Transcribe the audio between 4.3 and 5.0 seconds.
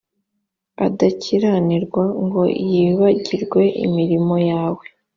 yawe